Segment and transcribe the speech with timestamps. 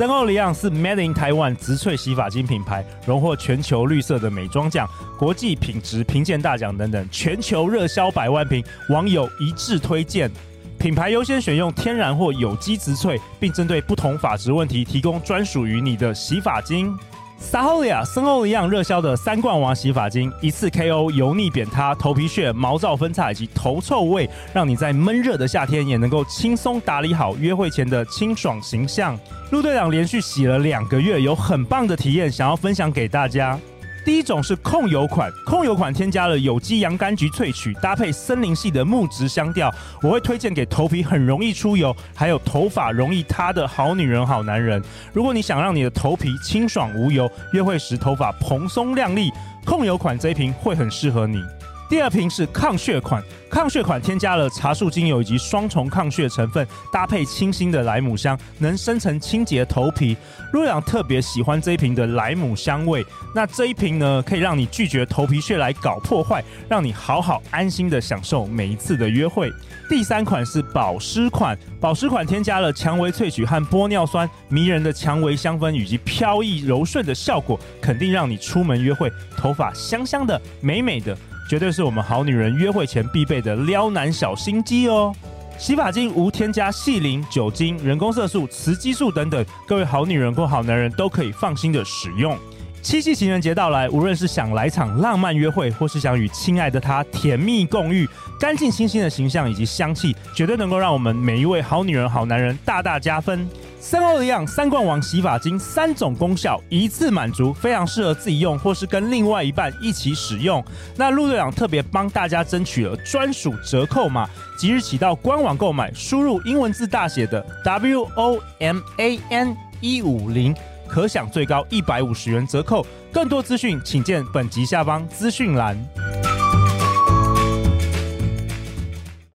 [0.00, 4.88] 森欧里昂是 Made in Taiwan 植萃洗发精品牌，荣获全球绿色的美妆奖、
[5.18, 10.30] 国际品质评鉴大奖等等，全球热销百万瓶，网友一致推荐。
[10.78, 16.98] 品牌优先选用天然或有机植萃，并针对不同发质问题提供专属于你的洗发精。
[17.40, 29.18] Saholia 森欧一样热销的三冠王洗发精，一次 KO 油腻扁塌、头皮屑、毛躁分叉以及头臭味，让你在闷热的夏天也能够轻松打理好约会前的清爽形象。
[29.50, 33.58] 陆队长连续洗了两个月，有很棒的体验，想要分享给大家。
[34.04, 39.72] 第一种是控油款，控油款添加了有机洋甘菊萃取，搭配森林系的木质香调，
[40.02, 44.82] 我会推荐给头皮很容易出油，还有头发容易塌的好女人、好男人。
[45.12, 49.30] 如果你想让你的头皮清爽无油，约会时头发蓬松亮丽，
[49.64, 51.42] 控油款这一瓶会很适合你。
[51.90, 60.16] 第二瓶是抗屑款，抗屑款添加了茶树精油以及双重抗屑成分，搭配清新的莱姆香，能深层清洁头皮。
[60.52, 63.04] 陆阳特别喜欢这一瓶的莱姆香味。
[63.34, 69.52] 那这一瓶呢，可以让你拒绝头皮屑来搞破坏，让你好好安心的享受每一次的约会。
[69.88, 81.18] 第三款是保湿款，保湿款添加了蔷薇萃取和玻尿酸，迷人的蔷薇香氛以及飘逸柔顺的效果，肯定让你出门约会头发香香的、美美的。
[81.50, 85.12] 绝对是我们好女人约会前必备的撩男小心机哦！
[85.58, 92.38] 洗发精无添加细磷、酒精、人工色素、雌激素等等，各位好女人或好男人都可以放心的使用。
[92.82, 103.46] 七夕情人节到来，无论是想来场浪漫约会，或是想与亲爱的他甜蜜共浴，干净清新的形象以及香气，绝对能够让我们每一位好女人、好男人大大加分。
[103.78, 110.62] 三欧黎漾三冠王洗发精，三种功效一次满足，非常适合自己用或是跟另外一半一起使用。
[110.96, 120.54] 那陆队长特别帮大家争取了专属折扣码，即日起到官网购买，输入英文字大写的 W O M A N 一五零，
[120.90, 122.84] 可享最高一百五十元折扣。
[123.12, 125.76] 更多资讯请见本集下方资讯栏。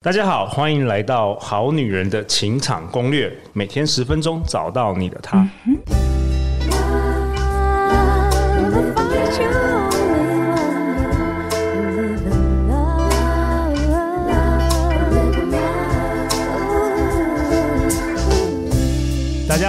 [0.00, 5.46] 大家好，欢迎来到《好女人的情场攻略》，每天十分钟，找到你的他。
[5.66, 5.76] 嗯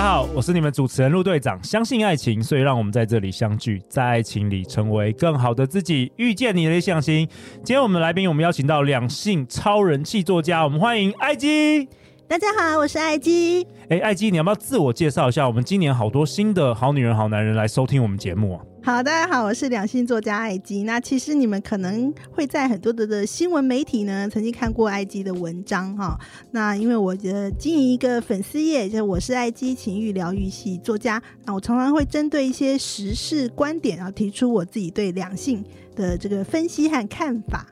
[0.01, 1.63] 家好，我是你们主持人陆队长。
[1.63, 7.27] 相信爱情，所以让我们在这里相聚，在爱情里成为更好的自己，遇见你的理想型。
[7.57, 11.87] 今天我们来宾，我们邀请到两性超人气作家，我们欢迎艾姬。
[12.27, 13.67] 大家好，我是艾姬。
[13.89, 15.45] 哎，艾姬，你要不要自我介绍一下？
[15.47, 18.70] 我们今年好多新的好女人、好男人来收听我们节目啊。
[18.83, 20.81] 好，大家好，我是两性作家艾姬。
[20.81, 26.19] 那其实你们可能会在很多的的新闻媒体呢，曾经看过艾姬的文章哈。
[26.49, 31.21] 那因为我觉得经营一个粉丝页，就是我是艾姬情欲疗愈系作家。
[31.45, 35.63] 那我常常会针对一些时事观点，然后提出我自己对两性
[35.95, 37.67] 的这个分析和看法。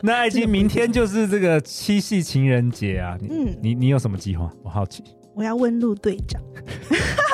[0.00, 4.48] 那艾姬，明天就是这个七夕情人节啊，你嗯，你你有什么计划？
[4.62, 5.02] 我好奇。
[5.34, 6.40] 我要问陆队长。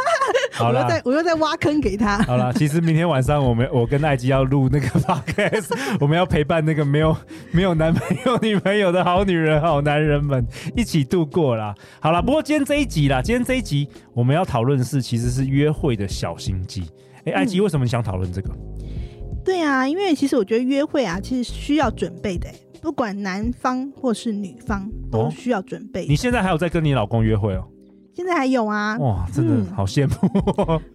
[0.53, 2.19] 好了，我又在我又在挖坑给他。
[2.23, 7.17] 好了，其实明天晚上我们我跟艾姬要录那个 podcast，我们要陪伴那个没有
[7.51, 10.47] 没有男朋友女朋友的好女人好男人们
[10.77, 11.75] 一起度过啦。
[12.01, 16.83] 好了，不过今天这一集啦，今天这一集我们要讨论的是其实是约会的小心机。
[17.25, 18.51] 哎、欸，艾姬，为什么你想讨论这个？
[19.45, 22.49] 对啊，因为其实我觉得约会啊，其实需要准备的，
[22.81, 26.03] 不管男方或是女方都需要准备。
[26.03, 26.07] 哦。
[26.09, 27.67] 你现在还有在跟你老公约会哦？
[28.15, 28.97] 现在还有啊！
[28.99, 30.15] 哇，真的好羡慕。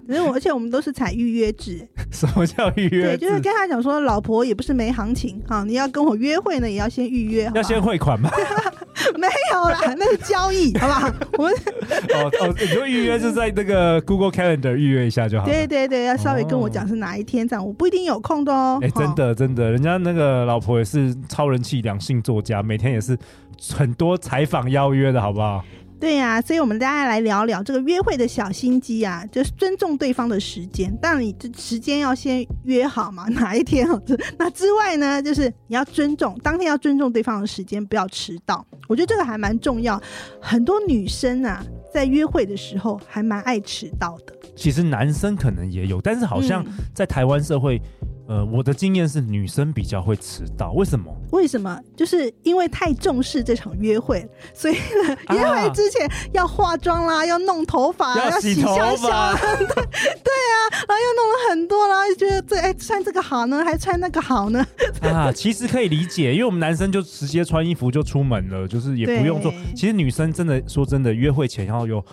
[0.07, 1.85] 因、嗯、而且我们都是采预约制。
[2.11, 3.17] 什么叫预约？
[3.17, 8.29] 对，就是跟他讲说，老婆也不是没行情哈，你要跟我约会呢，也要先预约，要先汇款吗？
[9.17, 11.11] 没有啦，那是交易， 好不好？
[11.37, 11.53] 我们
[12.13, 15.45] 哦哦，你说预约是在那个 Google Calendar 预约一下就好。
[15.45, 18.79] 对对对，要稍微跟我讲是哪一天这样，我不一定有空的哦。
[18.81, 23.17] 哎、欸，真的真的，人家那个老婆也是超人气两性作家，每天也是
[23.73, 25.63] 很多采访邀约的，好不好？
[25.99, 30.95] 对呀、啊，所以我们大家来聊聊这个约会的小心机啊，就是尊重对方的时间。
[31.01, 33.87] 当然，你这时间要先约好嘛， 哪一天？
[34.37, 38.65] 那之外呢，就是你要尊重当天要尊重对方的时间，不要迟到。
[38.87, 40.01] 我觉得这个还蛮重要。
[40.39, 44.33] 很多女生啊，在约会的时候还蛮爱迟到的。
[44.55, 47.81] 其实男生可能也有，但是好像在台湾社会。
[48.01, 51.15] 嗯呃，我的经验是女生比较会迟到，为什么？
[51.31, 51.79] 为什么？
[51.95, 64.65] 就是因为太重视这场约会，所以呢，啊、约会之前要化妆啦，要弄头发，要洗香香，对对啊，然后又弄了很多啦，就觉得这哎穿这个好呢，还穿那个好呢？
[65.03, 69.53] 啊，其实可以理解，因为我们男生就直接穿衣服就出门了，就是也不用做。
[69.73, 72.03] 其实女生真的说真的，约会前要有。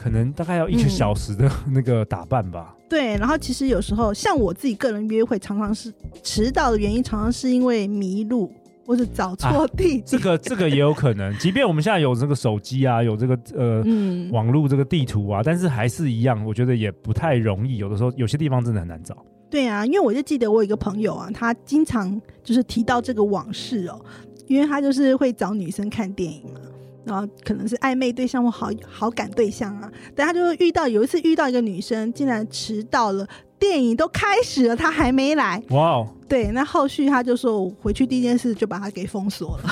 [0.00, 2.74] 可能大概要一个小时的 那个打扮吧。
[2.78, 5.92] 嗯、对，然后其实有时候像我自己个人约会，常常是
[6.22, 8.50] 迟到的原因，常常是因为迷路
[8.86, 10.02] 或者找错地、啊。
[10.06, 17.76] 这个这个也有可能， 即便我们现在有这个手机啊，有这个呃、嗯、网络这个地图啊，但是还是一样，我觉得也不太容易。
[17.76, 19.14] 有的时候有些地方真的很难找。
[19.50, 24.00] 对啊，因为我就记得我有一个朋友啊，他经常就是提到这个往事哦，
[24.46, 26.60] 因为他就是会找女生看电影嘛。
[27.04, 33.26] 然后可能是暧昧对象或好好感对象啊，但他就遇到有一次遇到一个女生，竟然迟到了，
[33.58, 35.62] 电影都开始了，他还没来。
[35.70, 36.08] 哇哦！
[36.28, 39.70] 对，那后续他就说，我回去第一件事就把他给封锁了。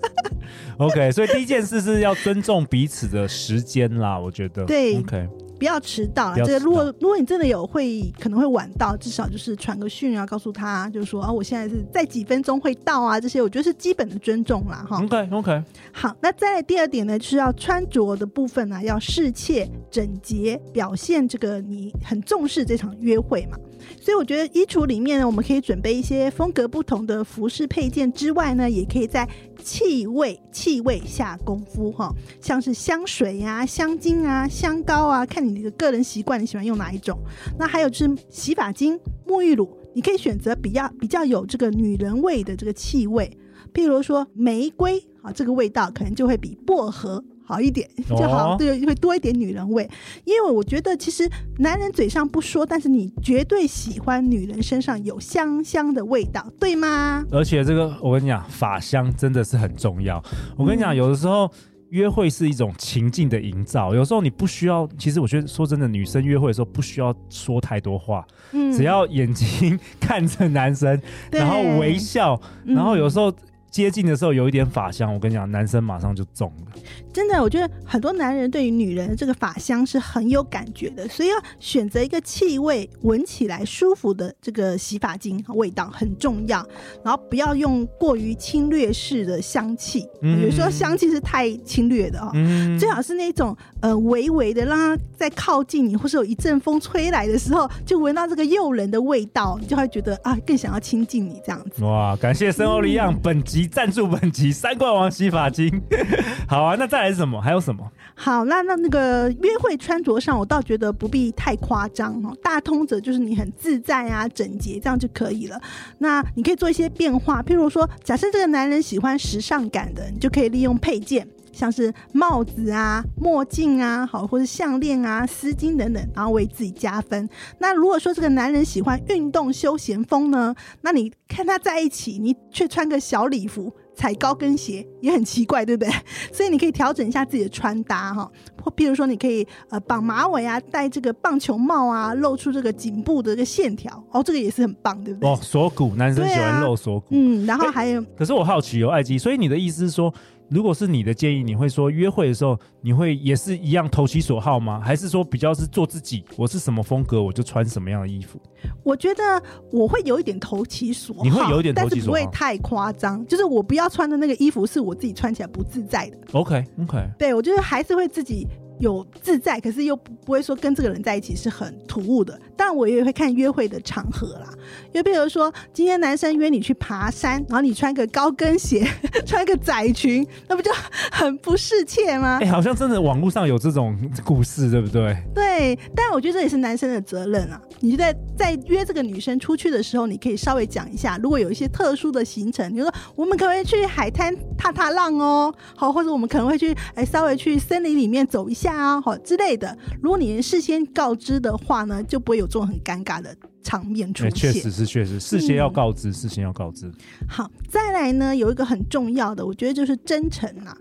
[0.78, 4.64] OK，所以第一件事是要尊重彼此的时间啦，我觉得。
[4.64, 5.28] 对，OK。
[5.60, 15.04] 不要迟到，这个如果如果你真的有会可能会晚到，至少就是传个讯啊，告诉他就是说啊，我现在是在几分钟会到啊，这些我觉得是基本的尊重啦，哈。
[15.04, 15.62] OK OK。
[15.92, 23.58] 好，那再来第二点呢，就是要穿着的部分呢、啊，要适切整洁，表现这个你很重视这场约会嘛。
[24.00, 29.28] 所以我觉得衣橱里面呢，我们可以准备一些风格不同的服饰配件之外呢，也可以在
[29.62, 37.18] 气味气味下功夫哈，像是香水呀、香精啊、香膏啊，看你的个人习惯，你喜欢用哪一种？
[37.58, 43.30] 那还有就是洗发精、沐浴乳，你可以选择比较比较有这个女人味的这个气味，
[43.72, 47.22] 譬如说玫瑰啊，这个味道可能就会比薄荷。
[47.50, 49.88] 好一点就好，对，会多一点女人味。
[50.24, 57.24] 因为我觉得，其实男人嘴上不说，但是你绝对喜欢女人身上有香香的味道，对吗？
[57.32, 60.22] 而且这个，我跟你讲，法香真的是很重要。
[60.56, 61.50] 我跟你讲，有的时候
[61.88, 64.88] 约会是一种情境的营造，有时候你不需要。
[64.96, 71.00] 其实我觉得，说真的，女生约会的时候不需要说太多话，嗯，只要眼睛 看着男生，
[71.32, 73.32] 然后微笑，然后有时候。
[73.70, 76.80] 接近的时候有一点法香，我跟你讲，男生马上就中了。
[77.12, 86.66] 真的，我觉得很多男人对于女人的这个法香是很有感觉的，所以要选择一个气味闻起来舒服的这个洗发精味道很重要。
[87.04, 92.30] 然后不要用过于侵略式的香气，嗯、有时候香气是太侵略的哦。
[92.34, 101.84] 嗯、最好是那种呃微微的，让它在靠近你，或是有一阵风吹来的时候，就闻到这个诱人的味道，你就会觉得啊，更想要亲近你这样子。
[101.84, 103.59] 哇，感谢森欧利亚本集。
[103.66, 105.82] 赞助本集三冠王洗发精，
[106.48, 107.40] 好啊，那再来是什么？
[107.40, 107.90] 还有什么？
[108.14, 115.60] 好，那那那个约会穿着上，我倒觉得不必太夸张哦，大通则就是你很自在啊、整洁这样就可以了。
[115.98, 121.26] 那你可以做一些变化，譬如说，假设这个男人喜欢时尚感的，你就可以利用配件。
[121.52, 127.28] 像是帽子啊、墨镜啊，好，或者项链啊、丝巾等等，然后为自己加分。
[127.58, 135.92] 那如果说这个男人喜欢运动休闲风呢，那你看他在一起，你却穿个小礼服、踩高跟鞋，也很奇怪，对不对？
[136.32, 138.30] 所以你可以调整一下自己的穿搭哈。
[138.62, 145.28] 或譬如说，你可以呃绑马尾啊，戴这个棒球帽啊，露出这个颈部的这个线条，哦，这个也是很棒，对不对？
[145.28, 147.06] 哦，锁骨，男生喜欢露锁骨。
[147.06, 150.12] 啊，嗯，然后还有，可是我好奇有艾姬，所以你的意思是说？
[150.50, 154.80] 如果是你的建议，你会说约会的时候，你会也是一样投其所好吗？
[154.84, 156.24] 还是说比较是做自己？
[156.36, 158.40] 我是什么风格，我就穿什么样的衣服？
[158.82, 163.24] 我觉得我会有一点投其所好，你会有一点投其所好，但是不会太夸张。
[163.26, 166.18] 就是我不要穿的那个衣服是我自己穿起来不自在的。
[166.32, 168.46] OK OK，对，我觉得还是会自己。
[168.80, 172.38] 有自在，可是又不会说跟这个人在一起是很突兀的。
[172.56, 174.48] 但我也会看约会的场合啦，
[174.92, 178.86] 因为比如说今天男生约你去爬山，然后你穿个高跟鞋，
[179.24, 180.70] 穿个窄裙，那不就
[181.12, 182.38] 很不适切吗？
[182.40, 185.16] 哎、欸，好像真的网络上有这种故事，对不对？
[185.34, 187.60] 对，但我觉得这也是男生的责任啊。
[187.80, 198.69] 你就在在约这个女生出去的时候，你可以稍微讲一下，如果有一些特殊的行程，比如说我们可能会去海滩踏踏浪哦，好，或者我们可能会去哎稍微去森林里面走一下。
[198.74, 199.76] 啊，好之类的。
[200.02, 204.32] 如果你事先告知的话呢，就不会有这种很尴尬的场面出现。
[204.32, 206.90] 确实是确实，事先要告知，嗯、事先要告知。
[207.28, 210.76] 好，再来呢，有一个很重要的，我觉得就是真诚啊，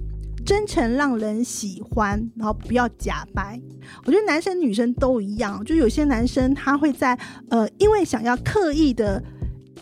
[0.46, 3.60] 真诚让人喜欢，然后不要假掰。
[4.06, 7.18] 我觉得男生女生都一样，就有些男生他会在
[7.50, 9.24] 呃，因为想要刻意的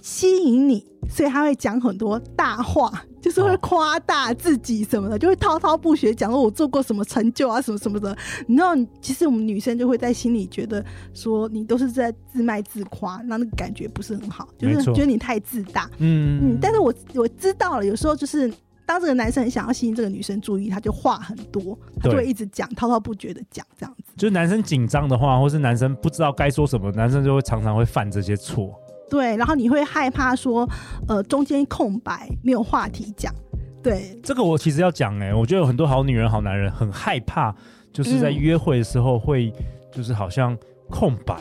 [0.02, 2.92] 吸引你，所以他会讲很多大话。
[3.20, 8.16] 就是会夸大自己什么的，就会滔滔不绝讲说我做过什么成就啊，什么什么的。
[8.46, 10.82] 你知道，其实我们女生就会在心里觉得
[11.14, 15.90] 说你都是在自卖自夸，那那个感觉不是很好，就是觉得你太自大。
[15.98, 16.60] 嗯嗯。
[16.62, 18.50] 但是我我知道了，有时候就是
[18.86, 24.14] 当这个男生很想要吸引这个女生注意，他就话很多，他就会一直讲滔滔不绝的讲这样子。
[24.16, 28.74] 就是男生紧张的话，或是男生不知道该说什么，男生就会常常会犯这些错。
[29.10, 30.68] 对，然后你会害怕说，
[31.08, 33.34] 呃，中间空白没有话题讲。
[33.82, 37.56] 对，这个我其实要讲哎，我觉得有很多好女人、好男人很害怕，
[37.94, 39.54] 就是在约会的时候会
[39.92, 40.58] 就是好像
[40.90, 41.36] 空白，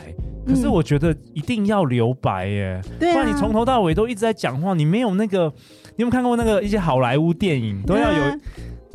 [0.45, 5.51] 嗯、可是我觉得一定要留白耶，对啊、不然你从头到尾都一直在讲话，你没有那个，
[5.97, 8.39] 你有没有看过那个一些好莱坞电影都要有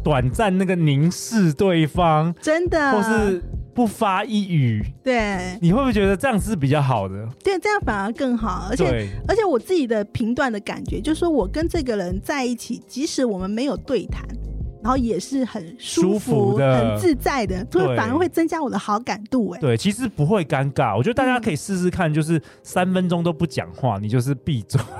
[0.03, 3.43] 短暂那个凝视对方，真的，或是。
[3.75, 7.27] 不发一语，对，你会不会觉得这样是比较好的？
[7.43, 8.67] 对，这样反而更好。
[8.69, 14.23] 而且，而且我自己的评断的感觉，就是说我跟这个人在一起，即使我们没有对谈，
[14.83, 19.51] 然后也是很舒服、的、很自在的，就会反而会增加我的好感度。
[19.51, 20.97] 哎，对，其实不会尴尬。
[20.97, 24.81] 我觉得大家可以试试看，就是三分钟都不讲话，你就是闭嘴。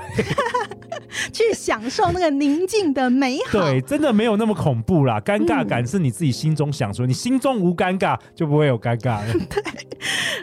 [1.31, 5.19] 去享受那个宁静的美好，对，真的没有那么恐怖啦。
[5.21, 9.33] 尴尬感是你自己心中想说，嗯、你心中无尴尬，就不会有尴尬了。
[9.49, 9.63] 对，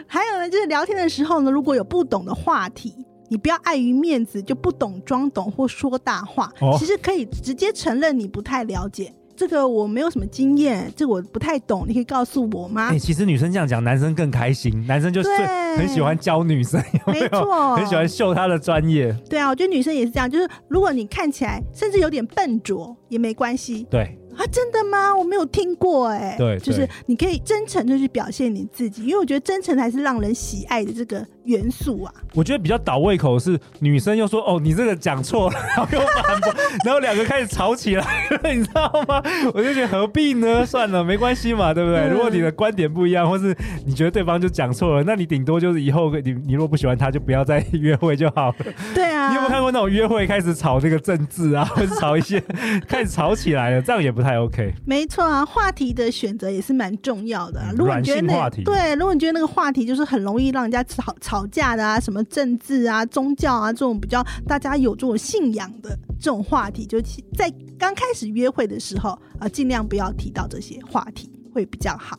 [0.07, 2.93] 还有呢，就是聊天的时候呢，如果有不懂的话题，
[3.29, 9.13] 你不要碍于面子就不懂装懂或说大话，哦、其实可以直接承认你不太了解。
[9.35, 12.89] 这个我没有什么经验，这个我不太懂，你可以告诉我吗？
[12.89, 15.29] 哎、欸，其实女生这样讲，男生更开心，男生就是
[15.77, 17.23] 很喜欢教女生，有没有？
[17.23, 19.11] 没错，很喜欢秀他的专业。
[19.29, 23.87] 对啊，我觉得女生也是这样，就是如果你看起来甚至有点笨拙也没关系。
[23.89, 24.17] 对。
[24.41, 25.15] 啊，真的吗？
[25.15, 26.35] 我没有听过哎。
[26.37, 32.13] 对，就是你可以真诚的去表现你自己，因为我觉得真诚才是让人喜爱的这个元素啊。
[32.33, 36.53] 我觉得比较倒胃口的是女生又说：“哦，你这个讲错了。”然后又反驳，
[36.85, 39.21] 然后两个开始吵起来了，你知道吗？
[39.53, 40.65] 我就觉得何必呢？
[40.65, 41.99] 算了，没关系嘛，对不对？
[42.01, 43.55] 嗯、如果你的观点不一样，或是
[43.85, 48.55] 你觉得对方就讲错了，那你顶多就是以后你你如果不喜欢他，就不要再约会就好了。
[48.93, 49.29] 对啊。
[49.29, 52.41] 你有没有看过那种约会开始吵这个政治啊，或者吵一些
[52.87, 54.73] 开始吵起来了，这样也不太 OK。
[54.85, 57.61] 没错啊，话题的选择也是蛮重要的。
[57.77, 66.99] 如果你觉得那对，如果你觉得那个话题就是很容易让人家吵吵架的啊，什么政治啊、宗教啊这种比较大家有这种信仰的这种话题，就
[67.35, 72.17] 在刚开始约会的时候啊，尽量不要提到这些话题会比较好。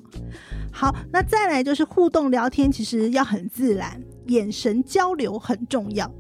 [0.73, 6.11] 好，那再来就是互动聊天，其实要很自然，眼神交流很重要。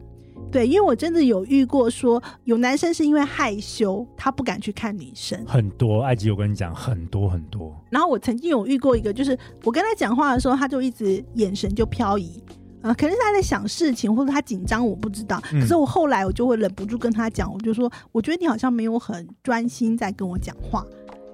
[0.52, 5.42] 对，因为我真的有遇过说，有男生是因为害羞，他不敢去看女生。
[5.46, 7.74] 很多，埃及，我跟你讲，很多很多。
[7.88, 12.38] 然后我曾经有遇过一个，就是我跟他讲话的时候，他就一直眼神就飘移，
[12.82, 15.40] 啊，可能是他在想事情，或者他紧张，我不知道。
[15.40, 20.86] 可是我后来我就会忍不住跟他讲，我就说，我觉得你好像没有很专心在跟我讲话。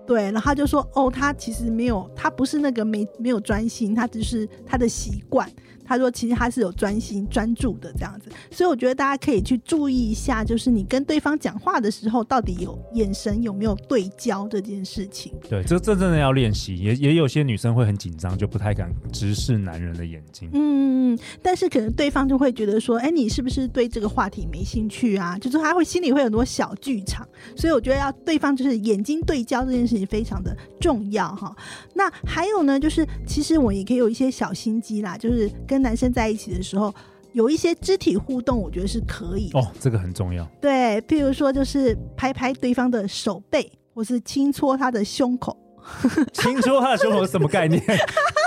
[0.07, 5.47] 对，然后他就说，哦，他其实没有，他不是那个没没有专心，他只是他的习惯。
[5.89, 15.33] 他说：“其实他是有专心专注的这样子，所以我觉得大家可以去注意一下，就是你跟对方讲话的时候，到底有眼神有没有对焦这件事情。
[15.49, 16.77] 对，这这真的要练习。
[16.77, 20.51] 也也有些女生会很紧张，就不太敢直视男人的眼睛。
[20.53, 25.39] 嗯，但是可能对方就会觉得说，哎，你是不是对这个话题没兴趣啊？
[25.39, 27.27] 就是他会心里会有很多小剧场。
[27.57, 31.57] 所以我觉得要对方就是眼睛对焦这件事情非常的重要哈。
[31.95, 36.95] 那还有呢，就是其实我也可以有一些小心机啦，就是跟男生在一起的时候，
[37.33, 40.45] 有一些肢体互动，我觉得是可以哦，这个很重要。
[40.61, 45.57] 对，譬如说，就是拍拍对方的手背，或是轻搓他的胸口。
[46.35, 47.83] 轻搓他的胸口是什么概念？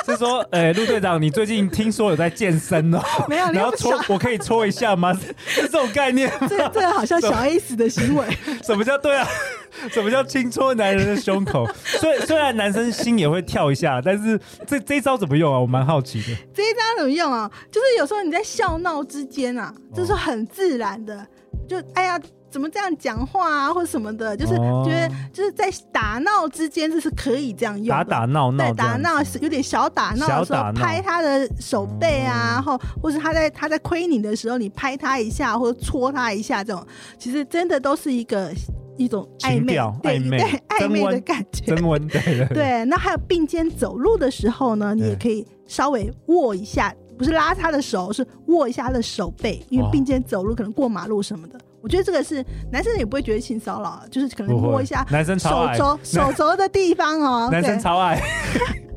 [0.06, 3.00] 是说，哎、欸，陆队长，你最近听说有在健身哦？
[3.28, 5.12] 没有， 然后搓，我可以搓一下吗？
[5.48, 6.32] 是这种概念？
[6.42, 8.28] 这这个好像小 S 的行为。
[8.64, 9.28] 什么叫对啊？
[9.92, 11.68] 什么叫轻戳男人的胸口？
[11.84, 15.60] 虽虽然男生心也会跳一下，但是这这一招怎么用啊？
[15.60, 16.28] 我蛮好奇的。
[16.54, 17.50] 这一招怎么用啊？
[17.72, 21.26] 就是有时候你在笑闹之间啊，就是很自然的，
[21.68, 22.20] 就哎呀。
[22.52, 28.04] 怎么这样讲话啊，或者什么的，就是觉得就是在打闹之间，这是可以这样用的。
[28.04, 36.86] 打打闹闹，对，打闹是有点小打闹的时候，拍他的手背啊，然后或是他在他在亏你的时候，你拍他一下或者戳他一下，这种
[37.18, 38.52] 其实真的都是一个
[38.98, 41.76] 一种暧昧、暧昧、暧昧的感觉。
[41.76, 42.86] 增温，对对。
[42.86, 51.60] 那还有并肩走路的时候呢，你也可以稍微握一下，不是拉他的手，是握一下他的手背，因为并肩走路可能过马路什么的。
[51.82, 58.22] 我觉得这个是男生也不会觉得性骚扰，就是可能摸一下男生手肘手肘的地方哦， 男生超爱，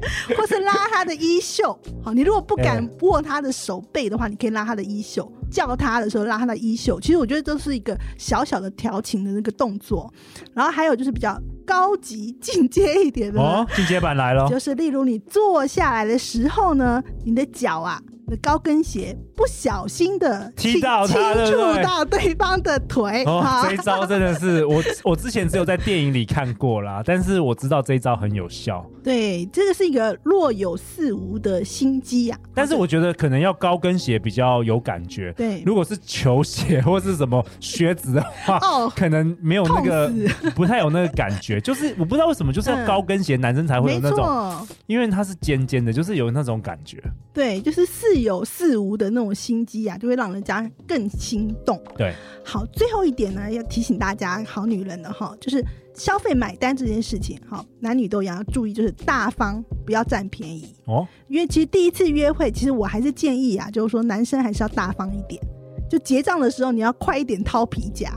[0.37, 1.79] 或是拉他的衣袖。
[2.03, 7.01] 好，你如果不敢握他的手背的话，你可以拉他的衣袖，叫他的时候拉他的衣袖。
[7.01, 10.13] 其实我觉得这是一个小小的调情的那个动作。
[10.53, 23.25] 然后还有就是比较高级进阶一点的哦，进阶版来了，就是例如你坐下来的时候呢，你的脚啊的高跟鞋不小心的踢到他，轻触到对方的腿。
[23.25, 28.85] 哦，这一招真的是我，我之前只有在电影里看过啦， 但是我知道这一招很有效。
[29.03, 32.39] 对，这个是一个若有似无的心机啊。
[32.55, 35.33] 但是我觉得可能要高跟鞋比较有感觉。
[35.37, 40.13] 对，如果是球鞋或是什么靴子的话，哦，可能没有那个，
[40.55, 41.61] 不太有那个感觉。
[41.61, 47.03] 就是我不知道为什么，就是要高跟鞋，男生才会有那种，因为它是尖尖的，就是有那种感觉。
[47.33, 51.83] 对，就是似有似无的那种心机啊，就会让人家更心动。
[51.97, 61.07] 对，好，最后一点呢，要提醒大家，好女人的哈，就是消费买单这件事情，好，男女都一样要注意，就是大方，不要占便宜哦。
[61.27, 65.43] 因为其实第一次约会，其实我还是建议啊，就是说男生还是要大方一点，
[65.91, 68.13] 就结账的时候你要快一点掏皮夹，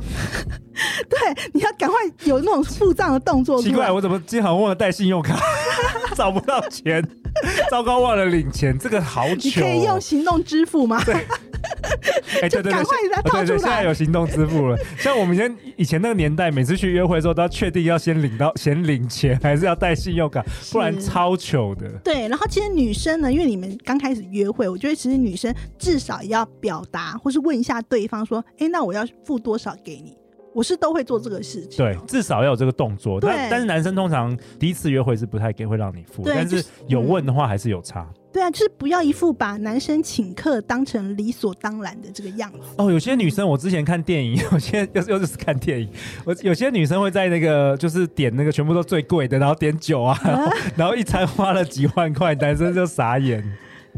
[1.10, 3.60] 对，你要赶快有那种付账的动作。
[3.64, 5.40] 奇怪，我怎么经常忘了带信用卡，
[6.16, 7.04] 找不到钱。
[7.70, 9.28] 糟糕，忘了领钱，这个好。
[9.28, 11.02] 你可以用行动支付吗？
[11.04, 11.14] 对，
[12.42, 13.46] 哎、欸，对对对，赶快再掏出来。
[13.46, 14.78] 对对，现在有行动支付了。
[14.98, 21.90] 像我们以前以前那个年代，每次去约会的时候，都要确定要先领到先领钱，还是要带信用卡，不然超糗的。
[22.04, 30.18] 对，然后其实女生呢，因为你们刚开始约会，我觉得其实女生至少要表达，或是问一下对方说：“哎、欸，那我要付多少给你？”
[30.58, 33.22] 我是都会做这个事情，对，至少要有这个动作。
[33.22, 38.10] 但但是男生通常第一次约会是不太给会让你付，但是有问的话还是有差。
[38.34, 42.58] 对啊，就是不要一副把男生请客当成理所当然的这个样子。
[42.78, 45.88] 哦，有些女生我之前看电影， 有些又又是看电影，
[46.26, 53.44] 我有些女生会在那个就是点那个全部都最贵的，然后点酒啊，然后， 然后一餐花了几万块，男生就傻眼。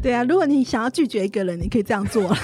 [0.02, 2.34] 对啊，如果你想要拒绝一个人，你可以这样做。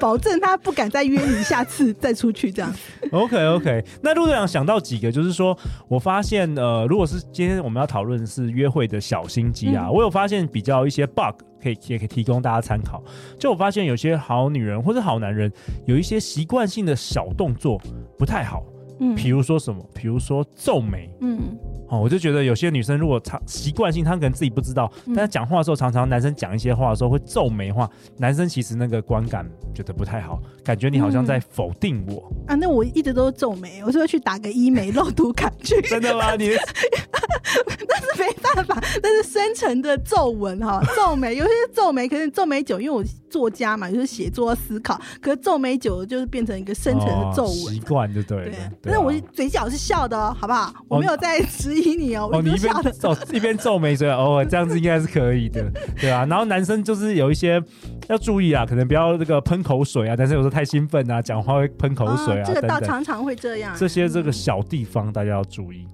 [0.00, 2.74] 保证他不敢再约你，下次再出去这样。
[3.12, 13.02] OK OK，那陆队长想到几个，就是说我发现，呃，如果是今天我们要讨论的是约会的小心机啊，嗯、我有发现比较一些 bug，可以也可以提供大家参考。
[13.38, 15.52] 就我发现有些好女人或者好男人，
[15.86, 17.80] 有一些习惯性的小动作
[18.18, 18.64] 不太好。
[18.98, 19.84] 嗯，比如说什么？
[19.94, 21.08] 比如说皱眉。
[21.20, 21.58] 嗯。
[21.90, 29.44] 哦，我就觉得有些女生如果常习惯性，她可能自己不知道，嗯、但是讲话的时候，常常男生讲一些话的时候会皱眉话，男生其实那个观感
[29.74, 32.54] 觉得不太好，感觉你好像在否定我、嗯、啊。
[32.54, 35.82] 那我一直都是皱眉，我是会去打个医美肉毒杆菌。
[35.82, 36.36] 真的吗？
[36.36, 36.50] 你
[38.20, 48.44] 没办法， 那是深沉的皱纹哈， 皱眉有些皱眉，可是皱眉久，因为我作家嘛，就是写作思考，可是皱眉久了就是变成一个深沉的皱纹，习惯、哦、就对了。
[48.44, 50.72] 对，但是我嘴角是笑的哦，好不好？
[50.88, 52.28] 我没有在质疑你哦。
[52.32, 55.64] 哦，你一边皱一边皱眉，所以哦，这样子应该是可以的，
[56.00, 56.26] 对啊。
[56.26, 57.62] 然后男生就是有一些
[58.08, 63.74] 要注意啊，可能不要这个喷口水啊，但是有时候太兴奋啊，讲话会喷口水啊，哦、这个倒常常会这样。
[63.76, 65.86] 这些这个小地方大家要注意。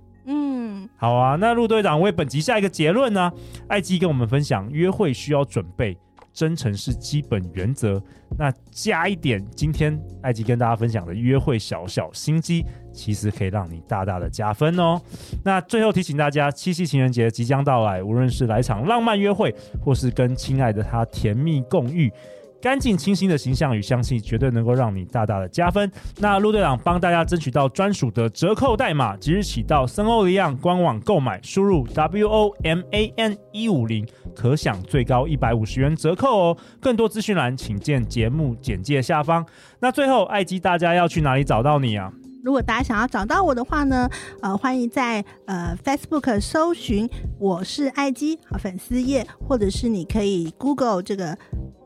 [0.96, 1.36] 好啊。
[1.36, 3.32] 那陆队长为本集下一个结论呢、啊？
[3.68, 5.96] 艾姬跟我们分享，约会需要准备。
[6.32, 7.98] 真诚是基本原则。
[8.38, 15.00] 那加一点，今天艾姬跟大家分享的约会小小心机，其实可以让你大大的加分哦。
[15.42, 22.12] 那最后提醒大家，七夕情人节即将到来，无论是来场浪漫约会，或是跟亲爱的他甜蜜共浴。
[22.60, 25.90] 干净清新的形象与香气，绝对能够让你大大的加分。
[26.18, 36.56] 那陆队长帮大家争取到专属的折扣代码，即日起到森欧利昂官网购买，输入 W O M A N 一五零，可享最高一百五十元折扣哦。
[36.80, 39.46] 更多资讯栏请见节目简介下方。
[39.80, 42.12] 那最后，艾基，大家要去哪里找到你啊？
[42.46, 44.08] 如果大家想要找到我的话呢，
[44.40, 51.36] 呃，欢迎在呃 Facebook 搜寻我是艾姬和粉丝页，或者是你可以 Google 这个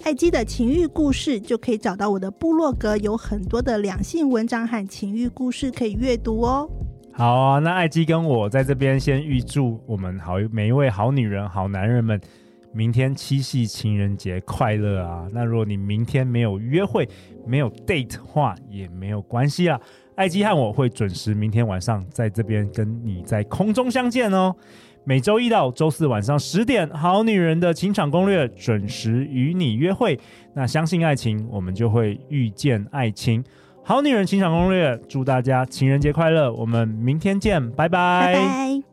[0.04, 6.68] 艾姬的情欲故事，就可以找到我的部落格，有很多的两性文章和情欲故事可以阅读哦。
[7.10, 12.20] 好啊，那艾姬跟我在这边先预祝我们好每一位好女人、好男人们，
[12.74, 15.26] 明天七夕情人节快乐啊！
[15.32, 17.08] 那如果你明天没有约会、
[17.46, 19.80] 没有 date 话，也没有关系啊。
[20.20, 24.54] 艾姬和我会准时明天晚上在这边跟你在空中相见哦。
[25.02, 30.20] 每周一到周四晚上十点，《好女人的情场攻略》准时与你约会。
[30.52, 33.42] 那相信爱情，我们就会遇见爱情。
[33.82, 36.52] 《好女人情场攻略》祝大家情人节快乐！
[36.52, 38.89] 我们明天见，拜拜。